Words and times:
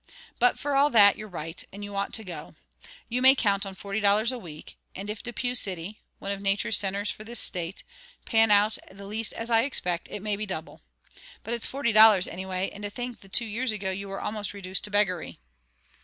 But 0.39 0.57
for 0.57 0.75
all 0.75 0.89
that, 0.89 1.15
you're 1.15 1.27
right, 1.27 1.63
and 1.71 1.83
you 1.83 1.95
ought 1.95 2.11
to 2.13 2.23
go. 2.23 2.55
You 3.07 3.21
may 3.21 3.35
count 3.35 3.67
on 3.67 3.75
forty 3.75 3.99
dollars 3.99 4.31
a 4.31 4.39
week; 4.39 4.75
and 4.95 5.11
if 5.11 5.21
Depew 5.21 5.53
City 5.53 6.01
one 6.17 6.31
of 6.31 6.41
nature's 6.41 6.75
centres 6.75 7.11
for 7.11 7.23
this 7.23 7.39
State 7.39 7.83
pan 8.25 8.49
out 8.49 8.79
the 8.89 9.05
least 9.05 9.31
as 9.33 9.51
I 9.51 9.61
expect, 9.61 10.07
it 10.09 10.23
may 10.23 10.35
be 10.35 10.47
double. 10.47 10.81
But 11.43 11.53
it's 11.53 11.67
forty 11.67 11.91
dollars 11.91 12.27
anyway; 12.27 12.71
and 12.73 12.81
to 12.83 12.89
think 12.89 13.19
that 13.19 13.31
two 13.33 13.45
years 13.45 13.71
ago 13.71 13.91
you 13.91 14.07
were 14.09 14.19
almost 14.19 14.55
reduced 14.55 14.83
to 14.85 14.89
beggary!" 14.89 15.37